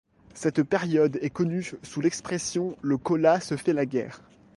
Cette 0.33 0.63
période 0.63 1.19
est 1.21 1.29
connue 1.29 1.73
sous 1.83 2.01
l'expression 2.01 2.75
le 2.81 2.97
cola 2.97 3.39
se 3.39 3.55
fait 3.55 3.71
la 3.71 3.85
guerre. 3.85 4.23